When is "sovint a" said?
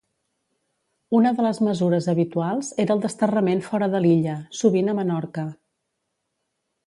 4.61-4.95